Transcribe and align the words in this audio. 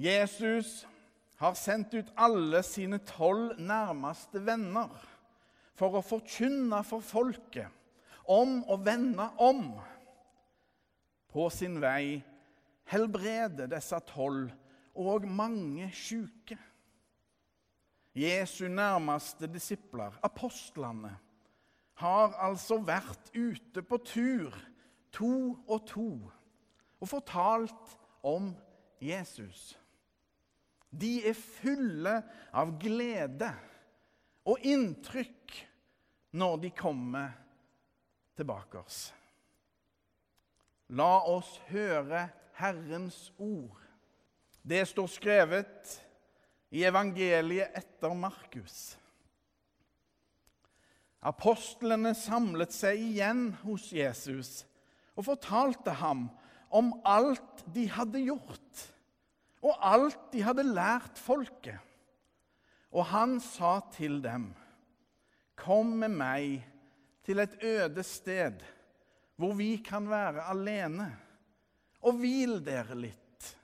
Jesus 0.00 0.86
har 1.36 1.56
sendt 1.58 1.94
ut 1.94 2.12
alle 2.16 2.62
sine 2.64 3.00
tolv 3.04 3.58
nærmeste 3.60 4.40
venner 4.46 4.92
for 5.76 5.98
å 5.98 6.04
forkynne 6.04 6.80
for 6.88 7.04
folket 7.04 7.68
om 8.30 8.60
å 8.64 8.78
vende 8.80 9.26
om. 9.40 9.74
På 11.30 11.48
sin 11.52 11.76
vei 11.82 12.20
helbrede 12.90 13.68
disse 13.70 13.98
tolv 14.08 14.50
og 14.96 15.26
mange 15.28 15.90
syke. 15.94 16.56
Jesu 18.16 18.66
nærmeste 18.68 19.46
disipler, 19.52 20.16
apostlene, 20.26 21.12
har 22.00 22.32
altså 22.40 22.80
vært 22.82 23.28
ute 23.36 23.84
på 23.84 24.00
tur, 24.08 24.56
to 25.12 25.60
og 25.68 25.84
to, 25.86 26.08
og 27.00 27.08
fortalt 27.08 27.94
om 28.26 28.50
Jesus. 29.00 29.76
De 30.90 31.20
er 31.30 31.38
fulle 31.38 32.16
av 32.50 32.74
glede 32.82 33.50
og 34.50 34.66
inntrykk 34.66 35.56
når 36.40 36.56
de 36.64 36.70
kommer 36.74 37.32
tilbake 38.38 38.80
oss. 38.80 39.00
La 40.90 41.20
oss 41.30 41.52
høre 41.70 42.26
Herrens 42.58 43.28
ord. 43.38 43.78
Det 44.62 44.82
står 44.88 45.10
skrevet 45.10 45.94
i 46.74 46.82
evangeliet 46.86 47.76
etter 47.78 48.14
Markus. 48.14 48.96
Apostlene 51.20 52.14
samlet 52.16 52.72
seg 52.72 53.00
igjen 53.10 53.50
hos 53.62 53.90
Jesus 53.92 54.62
og 55.18 55.26
fortalte 55.26 55.92
ham 56.00 56.28
om 56.72 56.94
alt 57.04 57.64
de 57.74 57.84
hadde 57.92 58.22
gjort, 58.24 58.84
og 59.60 59.76
alt 59.84 60.30
de 60.32 60.42
hadde 60.44 60.64
lært 60.66 61.20
folket. 61.20 61.78
Og 62.90 63.06
han 63.12 63.38
sa 63.40 63.80
til 63.92 64.22
dem, 64.22 64.54
'Kom 65.56 65.86
med 65.86 66.08
meg 66.08 66.64
til 67.22 67.38
et 67.38 67.56
øde 67.62 68.02
sted, 68.02 68.62
hvor 69.36 69.52
vi 69.54 69.76
kan 69.76 70.08
være 70.08 70.48
alene, 70.48 71.16
og 72.00 72.12
hvil 72.12 72.64
dere 72.64 72.94
litt.' 72.94 73.56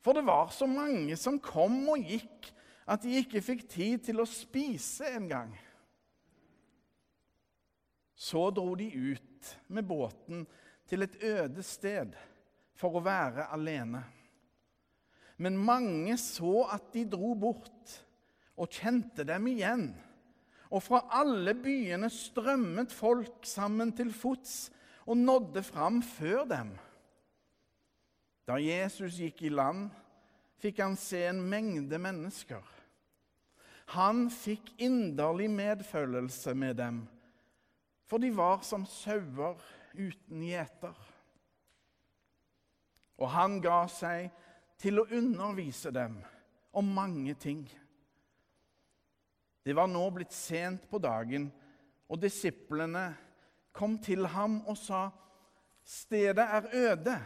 For 0.00 0.12
det 0.12 0.26
var 0.26 0.48
så 0.54 0.66
mange 0.66 1.16
som 1.16 1.40
kom 1.40 1.88
og 1.88 1.98
gikk, 1.98 2.52
at 2.86 3.02
de 3.02 3.16
ikke 3.18 3.42
fikk 3.42 3.68
tid 3.68 3.98
til 4.06 4.20
å 4.20 4.24
spise 4.30 5.08
engang. 5.16 5.50
Så 8.14 8.50
dro 8.50 8.74
de 8.78 8.86
ut 8.86 9.58
med 9.66 9.82
båten 9.82 10.46
til 10.86 11.02
et 11.02 11.16
øde 11.22 11.62
sted 11.66 12.14
for 12.78 12.96
å 12.96 13.02
være 13.02 13.48
alene. 13.50 14.04
Men 15.36 15.58
mange 15.60 16.16
så 16.20 16.64
at 16.72 16.92
de 16.94 17.04
dro 17.12 17.34
bort, 17.38 18.02
og 18.56 18.72
kjente 18.72 19.24
dem 19.28 19.50
igjen. 19.50 19.90
Og 20.72 20.80
fra 20.82 21.02
alle 21.20 21.52
byene 21.54 22.08
strømmet 22.10 22.94
folk 22.94 23.44
sammen 23.46 23.92
til 23.94 24.14
fots 24.16 24.70
og 25.06 25.20
nådde 25.20 25.62
fram 25.62 26.00
før 26.02 26.46
dem. 26.50 26.72
Da 28.46 28.56
Jesus 28.62 29.18
gikk 29.20 29.44
i 29.46 29.52
land, 29.52 29.90
fikk 30.62 30.80
han 30.82 30.96
se 30.98 31.20
en 31.28 31.42
mengde 31.50 31.98
mennesker. 32.00 32.62
Han 33.94 34.26
fikk 34.32 34.72
inderlig 34.82 35.50
medfølelse 35.52 36.54
med 36.58 36.74
dem, 36.80 37.04
for 38.06 38.22
de 38.22 38.32
var 38.34 38.64
som 38.66 38.86
sauer 38.86 39.60
uten 39.94 40.42
gjeter. 40.42 40.96
Og 43.16 43.30
han 43.30 43.60
ga 43.62 43.84
seg 43.90 44.30
til 44.78 45.00
å 45.00 45.08
undervise 45.10 45.90
dem 45.94 46.18
om 46.76 46.88
mange 46.96 47.34
ting. 47.40 47.64
Det 49.64 49.74
var 49.74 49.88
nå 49.90 50.04
blitt 50.14 50.34
sent 50.34 50.84
på 50.90 51.00
dagen, 51.02 51.48
og 52.06 52.20
disiplene 52.22 53.08
kom 53.74 53.98
til 53.98 54.26
ham 54.30 54.60
og 54.66 54.76
sa:" 54.78 55.08
Stedet 55.86 56.42
er 56.42 56.64
øde, 56.72 57.16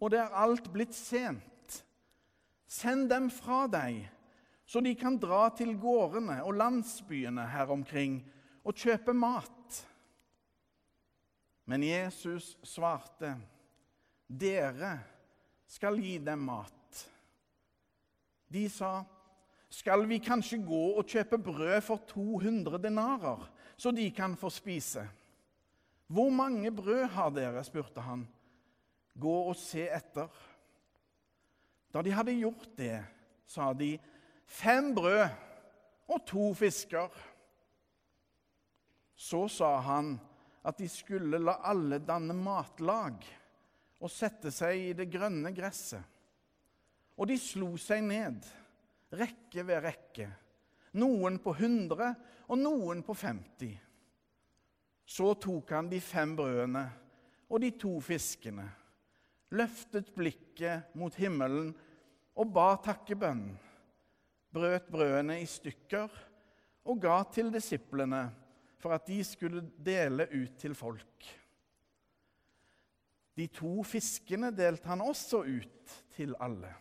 og 0.00 0.10
det 0.10 0.18
er 0.18 0.34
alt 0.34 0.72
blitt 0.72 0.94
sent. 0.94 1.84
Send 2.66 3.10
dem 3.10 3.30
fra 3.30 3.66
deg, 3.70 4.08
så 4.66 4.80
de 4.82 4.94
kan 4.98 5.18
dra 5.22 5.48
til 5.54 5.76
gårdene 5.78 6.40
og 6.42 6.58
landsbyene 6.58 7.44
her 7.46 7.70
omkring 7.70 8.18
og 8.64 8.74
kjøpe 8.74 9.14
mat. 9.14 9.86
Men 11.64 11.82
Jesus 11.82 12.56
svarte, 12.62 13.36
'Dere 14.26 14.98
skal 15.66 16.00
gi 16.00 16.18
dem 16.18 16.38
mat.' 16.38 16.72
De 18.48 18.68
sa, 18.70 19.04
'Skal 19.68 20.06
vi 20.08 20.18
kanskje 20.18 20.62
gå 20.62 20.82
og 20.96 21.06
kjøpe 21.06 21.38
brød 21.38 21.80
for 21.82 21.96
200 22.06 22.78
denarer, 22.78 23.50
så 23.76 23.90
de 23.90 24.10
kan 24.10 24.36
få 24.36 24.50
spise?' 24.50 25.08
'Hvor 26.06 26.30
mange 26.30 26.70
brød 26.70 27.06
har 27.06 27.30
dere?' 27.30 27.64
spurte 27.64 28.00
han. 28.00 28.28
'Gå 29.18 29.48
og 29.48 29.56
se 29.56 29.88
etter.' 29.88 30.30
Da 31.92 32.02
de 32.02 32.12
hadde 32.12 32.38
gjort 32.38 32.68
det, 32.76 33.04
sa 33.46 33.72
de, 33.72 33.98
'Fem 34.46 34.94
brød 34.94 35.28
og 36.08 36.26
to 36.26 36.54
fisker.' 36.54 37.34
Så 39.16 39.48
sa 39.48 39.80
han, 39.80 40.20
at 40.64 40.78
de 40.78 40.88
skulle 40.88 41.38
la 41.38 41.56
alle 41.64 41.98
danne 41.98 42.34
matlag 42.34 43.24
og 44.02 44.12
sette 44.12 44.52
seg 44.54 44.90
i 44.90 44.92
det 44.96 45.08
grønne 45.12 45.52
gresset. 45.56 46.02
Og 47.16 47.28
de 47.30 47.38
slo 47.40 47.72
seg 47.80 48.02
ned, 48.04 48.42
rekke 49.16 49.64
ved 49.64 49.82
rekke, 49.86 50.28
noen 51.00 51.38
på 51.40 51.54
100 51.56 52.10
og 52.46 52.60
noen 52.60 53.02
på 53.06 53.16
50. 53.16 53.72
Så 55.06 55.32
tok 55.40 55.72
han 55.72 55.88
de 55.88 56.00
fem 56.02 56.34
brødene 56.36 56.84
og 57.46 57.62
de 57.62 57.70
to 57.78 57.94
fiskene, 58.02 58.66
løftet 59.54 60.10
blikket 60.16 60.96
mot 60.98 61.14
himmelen 61.16 61.70
og 62.36 62.50
ba 62.52 62.72
takkebønn, 62.84 63.46
brøt 64.52 64.88
brødene 64.92 65.38
i 65.40 65.46
stykker 65.48 66.20
og 66.86 67.00
ga 67.02 67.20
til 67.32 67.52
disiplene 67.54 68.26
for 68.80 68.96
at 68.96 69.06
de 69.08 69.22
skulle 69.24 69.62
dele 69.78 70.28
ut 70.34 70.58
til 70.60 70.74
folk. 70.76 71.30
De 73.36 73.46
to 73.52 73.82
fiskene 73.84 74.50
delte 74.56 74.88
han 74.88 75.04
også 75.04 75.42
ut 75.44 75.96
til 76.16 76.32
alle. 76.40 76.72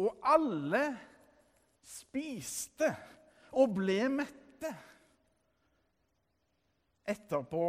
Og 0.00 0.16
alle 0.26 0.82
spiste 1.84 2.88
og 3.54 3.74
ble 3.76 3.98
mette. 4.10 4.70
Etterpå 7.04 7.66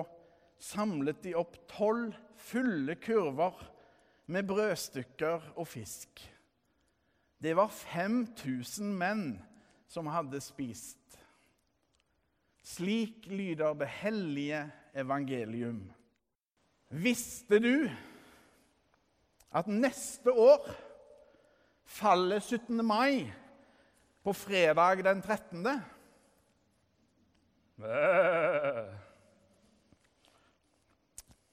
samlet 0.63 1.19
de 1.25 1.35
opp 1.38 1.57
tolv 1.69 2.15
fulle 2.39 2.95
kurver 3.03 3.59
med 4.31 4.47
brødstykker 4.47 5.51
og 5.59 5.67
fisk. 5.67 6.23
Det 7.44 7.51
var 7.57 7.69
5000 7.69 8.95
menn 8.95 9.27
som 9.91 10.07
hadde 10.09 10.39
spist. 10.41 11.19
Slik 12.65 13.27
lyder 13.29 13.75
det 13.77 13.91
hellige 14.01 14.63
evangelium. 14.97 15.83
Visste 16.95 17.59
du 17.59 17.89
at 19.51 19.67
neste 19.67 20.31
år 20.31 20.69
faller 21.83 22.39
17. 22.39 22.79
mai 22.85 23.25
på 24.23 24.33
fredag 24.33 25.03
den 25.03 25.22
13.? 25.22 25.67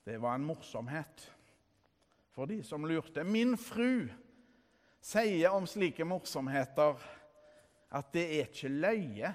Det 0.06 0.20
var 0.22 0.34
en 0.34 0.46
morsomhet 0.46 1.26
for 2.30 2.46
de 2.46 2.62
som 2.62 2.86
lurte. 2.86 3.24
Min 3.26 3.58
fru 3.58 4.06
sier 5.02 5.50
om 5.50 5.66
slike 5.66 6.06
morsomheter 6.06 7.02
at 7.90 8.14
det 8.14 8.28
er 8.38 8.46
ikke 8.46 8.70
løye. 8.70 9.34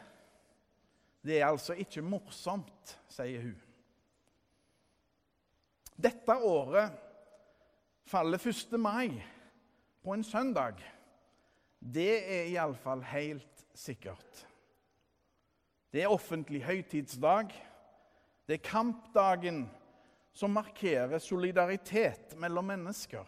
Det 1.20 1.42
er 1.42 1.50
altså 1.52 1.76
ikke 1.76 2.02
morsomt, 2.02 3.00
sier 3.12 3.50
hun. 3.50 3.67
Dette 5.98 6.36
året 6.46 6.94
faller 8.06 8.38
1. 8.38 8.76
mai 8.78 9.24
på 10.04 10.14
en 10.14 10.24
søndag. 10.24 10.78
Det 11.80 12.12
er 12.22 12.52
iallfall 12.52 13.02
helt 13.02 13.64
sikkert. 13.74 14.44
Det 15.90 16.04
er 16.04 16.14
offentlig 16.14 16.62
høytidsdag. 16.68 17.50
Det 18.46 18.60
er 18.60 18.70
kampdagen 18.70 19.64
som 20.38 20.54
markerer 20.54 21.18
solidaritet 21.18 22.38
mellom 22.38 22.70
mennesker. 22.70 23.26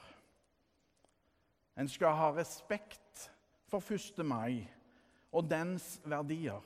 En 1.74 1.90
skal 1.90 2.14
ha 2.14 2.30
respekt 2.38 3.32
for 3.72 3.82
1. 3.82 4.22
mai 4.22 4.62
og 5.34 5.50
dens 5.50 5.98
verdier. 6.06 6.62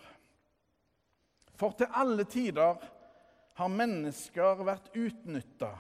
For 1.55 1.71
til 1.79 1.88
alle 1.95 2.27
tider 2.27 2.83
har 3.55 3.71
mennesker 3.71 4.67
vært 4.67 4.91
utnytta 4.97 5.71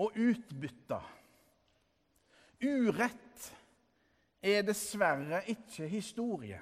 og 0.00 0.16
utbytta. 0.18 1.00
Urett 2.64 3.50
er 4.44 4.64
dessverre 4.66 5.42
ikke 5.50 5.88
historie. 5.88 6.60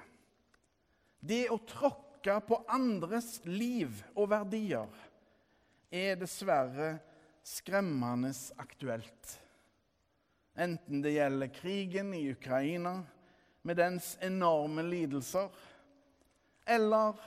Det 1.19 1.47
å 1.51 1.59
tråkke 1.67 2.37
på 2.47 2.59
andres 2.71 3.37
liv 3.47 3.95
og 4.13 4.29
verdier 4.31 4.91
er 5.93 6.17
dessverre 6.19 6.95
skremmende 7.43 8.31
aktuelt. 8.59 9.37
Enten 10.53 11.01
det 11.03 11.15
gjelder 11.15 11.53
krigen 11.55 12.13
i 12.15 12.27
Ukraina 12.31 12.99
med 13.63 13.79
dens 13.79 14.13
enorme 14.21 14.83
lidelser, 14.85 15.49
eller 16.67 17.17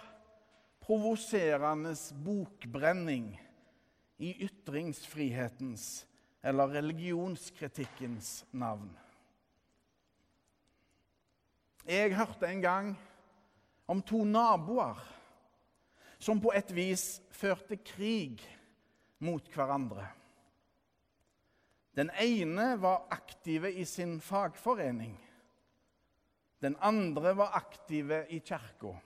provoserende 0.85 1.93
bokbrenning 2.25 3.33
i 4.19 4.33
ytringsfrihetens 4.47 6.07
eller 6.43 6.69
religionskritikkens 6.79 8.45
navn. 8.51 8.91
Jeg 11.87 12.17
hørte 12.17 12.49
en 12.51 12.63
gang 12.63 12.95
om 13.87 14.03
to 14.03 14.25
naboer 14.25 14.99
som 16.19 16.41
på 16.43 16.53
et 16.57 16.71
vis 16.75 17.21
førte 17.31 17.77
krig 17.77 18.43
mot 19.23 19.47
hverandre. 19.55 20.07
Den 21.97 22.11
ene 22.21 22.75
var 22.81 23.07
aktive 23.15 23.71
i 23.73 23.85
sin 23.89 24.19
fagforening. 24.21 25.15
Den 26.61 26.77
andre 26.81 27.37
var 27.37 27.55
aktive 27.57 28.27
i 28.29 28.41
kirka. 28.41 28.97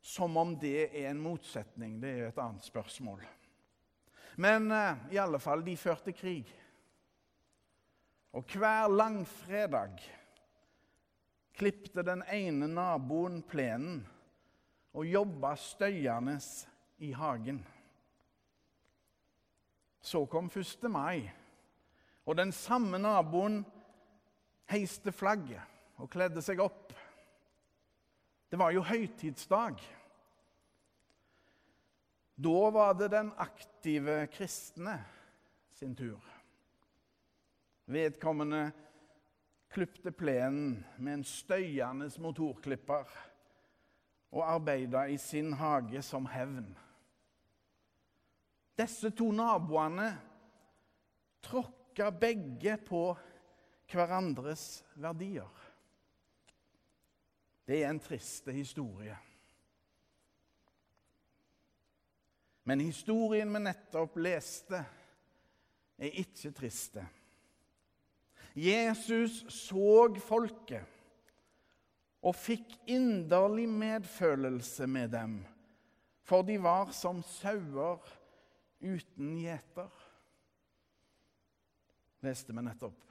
Som 0.00 0.36
om 0.36 0.54
det 0.60 0.90
er 0.92 1.10
en 1.10 1.20
motsetning. 1.20 1.98
Det 2.00 2.10
er 2.10 2.28
et 2.28 2.40
annet 2.40 2.64
spørsmål. 2.64 3.24
Men 4.36 4.70
uh, 4.72 4.96
i 5.14 5.18
alle 5.18 5.38
fall, 5.38 5.62
de 5.66 5.76
førte 5.78 6.12
krig. 6.12 6.48
Og 8.34 8.42
hver 8.50 8.90
langfredag 8.90 10.00
klipte 11.54 12.02
den 12.02 12.24
ene 12.34 12.66
naboen 12.66 13.42
plenen 13.46 14.00
og 14.94 15.06
jobba 15.06 15.54
støyende 15.58 16.38
i 16.98 17.12
hagen. 17.14 17.60
Så 20.04 20.24
kom 20.26 20.50
1. 20.50 20.90
mai, 20.90 21.30
og 22.26 22.36
den 22.36 22.52
samme 22.52 22.98
naboen 22.98 23.62
heiste 24.70 25.12
flagget 25.12 25.62
og 26.02 26.10
kledde 26.10 26.42
seg 26.42 26.60
opp. 26.62 26.92
Det 28.50 28.58
var 28.58 28.74
jo 28.74 28.82
høytidsdag. 28.86 29.80
Da 32.34 32.70
var 32.70 32.94
det 32.98 33.08
den 33.12 33.32
aktive 33.36 34.26
kristne 34.26 34.98
sin 35.72 35.94
tur. 35.96 36.22
Vedkommende 37.84 38.72
klipte 39.70 40.10
plenen 40.10 40.84
med 40.96 41.20
en 41.20 41.24
støyende 41.26 42.08
motorklipper 42.22 43.10
og 44.34 44.42
arbeida 44.54 45.04
i 45.10 45.18
sin 45.18 45.52
hage 45.52 46.02
som 46.02 46.26
hevn. 46.26 46.72
Disse 48.78 49.10
to 49.14 49.28
naboene 49.30 50.08
tråkka 51.44 52.10
begge 52.10 52.76
på 52.86 53.04
hverandres 53.92 54.82
verdier. 54.98 55.50
Det 57.64 57.82
er 57.82 57.92
en 57.92 58.02
trist 58.02 58.48
historie. 58.50 59.14
Men 62.64 62.80
historien 62.80 63.52
vi 63.52 63.60
nettopp 63.60 64.16
leste, 64.24 64.80
er 66.00 66.18
ikke 66.20 66.50
triste. 66.56 67.04
Jesus 68.54 69.42
så 69.52 70.08
folket 70.22 70.90
og 72.24 72.34
fikk 72.38 72.70
inderlig 72.88 73.66
medfølelse 73.68 74.86
med 74.88 75.12
dem, 75.12 75.34
for 76.24 76.46
de 76.46 76.56
var 76.62 76.92
som 76.96 77.20
sauer 77.26 78.00
uten 78.80 79.34
gjeter. 79.42 79.90
Leste 82.24 82.54
vi 82.56 82.64
nettopp. 82.64 83.02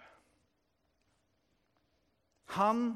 Han 2.57 2.87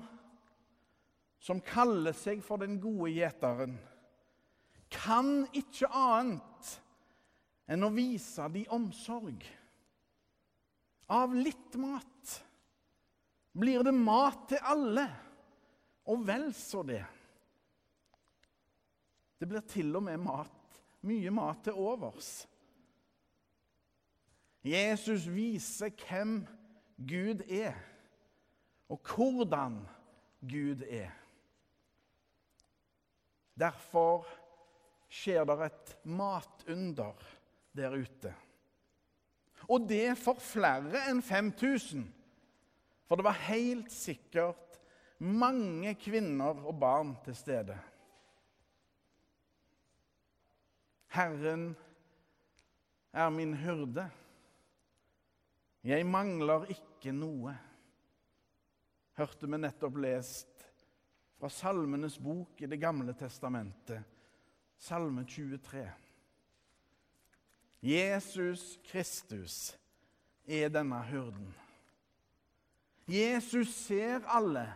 som 1.41 1.61
kaller 1.63 2.15
seg 2.17 2.41
for 2.45 2.61
den 2.61 2.79
gode 2.81 3.11
gjeteren, 3.13 3.77
kan 4.91 5.45
ikke 5.55 5.89
annet 5.91 6.73
enn 7.67 7.83
å 7.83 7.91
vise 7.93 8.47
de 8.53 8.63
omsorg. 8.73 9.43
Av 11.11 11.33
litt 11.35 11.75
mat 11.79 12.35
blir 13.57 13.83
det 13.83 13.95
mat 13.95 14.47
til 14.51 14.61
alle, 14.63 15.07
og 16.07 16.23
vel 16.27 16.49
så 16.55 16.83
det. 16.87 17.03
Det 19.37 19.47
blir 19.49 19.65
til 19.69 19.95
og 19.97 20.05
med 20.07 20.21
mat, 20.23 20.79
mye 21.07 21.33
mat 21.33 21.63
til 21.65 21.77
overs. 21.79 22.31
Jesus 24.67 25.27
viser 25.31 25.93
hvem 26.07 26.41
Gud 26.97 27.43
er, 27.47 27.77
og 28.89 28.99
hvordan 29.03 29.79
Gud 30.41 30.83
er. 30.87 31.11
Derfor 33.57 34.27
skjer 35.07 35.45
det 35.47 35.57
et 35.67 35.95
matunder 36.03 37.27
der 37.77 37.95
ute. 37.95 38.33
Og 39.67 39.87
det 39.89 40.15
for 40.19 40.39
flere 40.41 41.07
enn 41.09 41.21
5000. 41.23 42.05
For 43.07 43.19
det 43.19 43.25
var 43.27 43.45
helt 43.47 43.91
sikkert 43.91 44.79
mange 45.23 45.95
kvinner 45.99 46.59
og 46.67 46.75
barn 46.79 47.15
til 47.25 47.35
stede. 47.35 47.77
Herren 51.15 51.71
er 53.15 53.29
min 53.33 53.55
hyrde. 53.57 54.05
Jeg 55.87 56.05
mangler 56.05 56.67
ikke 56.73 57.13
noe. 57.15 57.55
Hørte 59.17 59.49
vi 59.49 59.57
nettopp 59.57 59.97
lest 60.03 60.67
fra 61.37 61.49
Salmenes 61.53 62.17
bok 62.21 62.61
i 62.61 62.69
Det 62.69 62.79
gamle 62.81 63.15
testamentet, 63.17 64.03
Salme 64.77 65.25
23. 65.25 65.91
Jesus 67.81 68.79
Kristus 68.83 69.77
er 70.47 70.69
denne 70.69 70.99
hyrden. 71.03 71.49
Jesus 73.07 73.73
ser 73.75 74.25
alle 74.27 74.67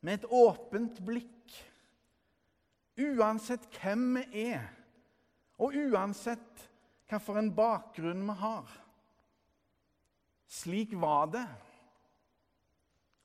med 0.00 0.20
et 0.20 0.30
åpent 0.30 0.98
blikk. 1.04 1.32
Uansett 2.96 3.66
hvem 3.76 4.16
vi 4.16 4.46
er, 4.46 4.64
og 5.60 5.74
uansett 5.76 6.62
hvilken 7.10 7.50
bakgrunn 7.56 8.24
vi 8.24 8.36
har. 8.40 8.70
Slik 10.48 10.94
var 10.96 11.26
det, 11.34 11.46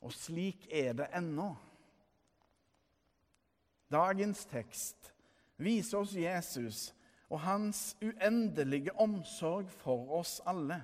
og 0.01 0.11
slik 0.13 0.67
er 0.67 0.97
det 0.99 1.07
ennå. 1.15 1.53
Dagens 3.91 4.43
tekst 4.51 5.10
viser 5.61 6.01
oss 6.01 6.15
Jesus 6.17 6.89
og 7.31 7.39
hans 7.45 7.95
uendelige 8.03 8.93
omsorg 8.99 9.69
for 9.81 10.11
oss 10.19 10.39
alle. 10.47 10.81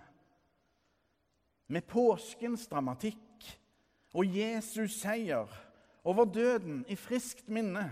Med 1.68 1.84
påskens 1.90 2.68
dramatikk 2.72 3.48
og 4.16 4.26
Jesus' 4.32 5.02
seier 5.02 5.52
over 6.08 6.26
døden 6.26 6.86
i 6.88 6.96
friskt 6.96 7.50
minne 7.52 7.90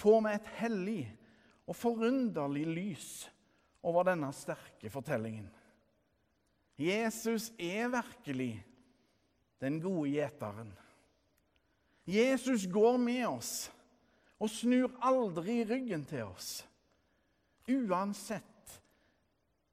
får 0.00 0.20
vi 0.26 0.34
et 0.34 0.50
hellig 0.58 1.02
og 1.70 1.76
forunderlig 1.78 2.66
lys 2.66 3.10
over 3.86 4.08
denne 4.10 4.32
sterke 4.34 4.90
fortellingen. 4.90 5.46
Jesus 6.80 7.52
er 7.58 7.92
virkelig 7.92 8.54
den 9.60 9.78
gode 9.82 10.10
gjeteren. 10.10 10.72
Jesus 12.08 12.66
går 12.66 12.96
med 12.96 13.26
oss 13.28 13.68
og 14.40 14.48
snur 14.48 14.92
aldri 15.04 15.60
ryggen 15.68 16.04
til 16.08 16.24
oss, 16.30 16.62
uansett 17.68 18.46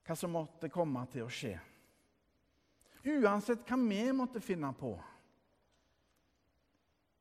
hva 0.07 0.15
som 0.15 0.33
måtte 0.35 0.69
komme 0.71 1.03
til 1.11 1.25
å 1.25 1.31
skje. 1.31 1.55
Uansett 3.07 3.63
hva 3.67 3.77
vi 3.79 4.01
måtte 4.15 4.43
finne 4.43 4.71
på. 4.75 4.93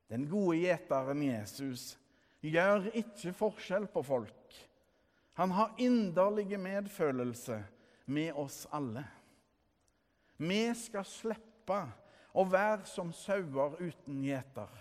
Den 0.07 0.27
gode 0.27 0.59
gjeteren 0.61 1.23
Jesus 1.23 1.93
gjør 2.43 2.89
ikke 2.95 3.33
forskjell 3.35 3.87
på 3.91 4.03
folk. 4.07 4.59
Han 5.37 5.51
har 5.51 5.75
inderlig 5.83 6.57
medfølelse 6.59 7.59
med 8.09 8.33
oss 8.39 8.63
alle. 8.71 9.03
Vi 10.37 10.63
skal 10.79 11.05
slippe 11.07 11.79
å 12.37 12.45
være 12.47 12.87
som 12.89 13.11
sauer 13.13 13.75
uten 13.81 14.23
gjeter. 14.25 14.71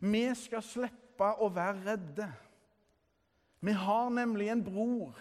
Vi 0.00 0.24
skal 0.38 0.64
slippe 0.64 1.09
slippe 1.20 1.44
å 1.44 1.50
være 1.52 1.84
redde. 1.84 2.28
Vi 3.60 3.72
har 3.72 4.10
nemlig 4.10 4.48
en 4.48 4.64
bror 4.64 5.12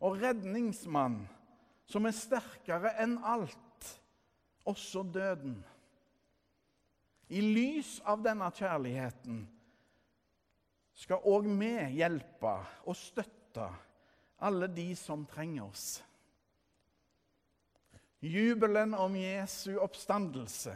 og 0.00 0.18
redningsmann 0.20 1.26
som 1.88 2.04
er 2.04 2.12
sterkere 2.12 2.92
enn 3.00 3.16
alt, 3.24 3.56
også 4.66 5.02
døden. 5.02 5.56
I 7.28 7.40
lys 7.40 8.00
av 8.04 8.20
denne 8.22 8.50
kjærligheten 8.52 9.46
skal 10.96 11.24
òg 11.24 11.46
vi 11.46 11.72
hjelpe 11.96 12.56
og 12.84 12.96
støtte 12.96 13.70
alle 14.44 14.68
de 14.68 14.90
som 14.96 15.24
trenger 15.26 15.64
oss. 15.64 16.02
Jubelen 18.20 18.94
om 18.94 19.16
Jesu 19.16 19.78
oppstandelse, 19.78 20.74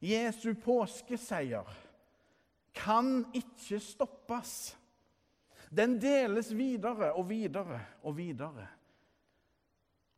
Jesu 0.00 0.54
påskeseier, 0.54 1.66
kan 2.74 3.26
ikke 3.36 3.80
stoppes. 3.82 4.74
Den 5.70 5.98
deles 6.00 6.50
videre 6.56 7.12
og 7.12 7.28
videre 7.28 7.80
og 8.02 8.16
videre. 8.16 8.66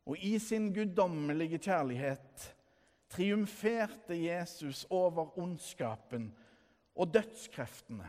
Og 0.05 0.17
i 0.17 0.37
sin 0.39 0.71
guddommelige 0.73 1.59
kjærlighet 1.61 2.47
triumferte 3.11 4.15
Jesus 4.15 4.85
over 4.89 5.37
ondskapen 5.39 6.31
og 6.95 7.13
dødskreftene. 7.13 8.07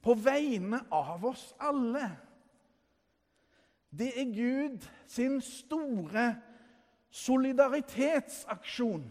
På 0.00 0.14
vegne 0.14 0.84
av 0.92 1.24
oss 1.28 1.50
alle. 1.60 2.06
Det 3.90 4.12
er 4.20 4.30
Gud 4.32 4.86
sin 5.10 5.40
store 5.44 6.30
solidaritetsaksjon. 7.10 9.10